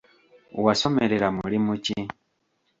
Wasomerera 0.63 1.27
mulimu 1.37 1.73
ki? 1.83 1.97